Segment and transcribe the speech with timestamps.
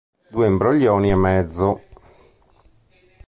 [0.31, 1.15] Due imbroglioni e...
[1.15, 1.83] mezzo!